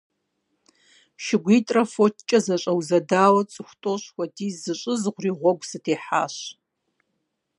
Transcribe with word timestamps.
ШыгуитӀрэ 1.23 1.83
фочкӀэ 1.93 2.39
зэщӀэузэдауэ 2.45 3.41
цӀыху 3.51 3.77
тӀощӀ 3.81 4.07
хуэдиз 4.13 4.55
зыщӀызгъури 4.63 5.31
гъуэгу 5.39 5.67
сытехьащ. 5.69 6.35